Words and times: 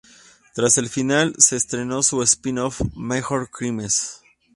Tras 0.55 0.79
el 0.79 0.89
final, 0.89 1.35
se 1.37 1.55
estrenó 1.55 2.01
su 2.01 2.23
spin-off 2.23 2.81
"Major 2.95 3.51
Crimes". 3.51 4.23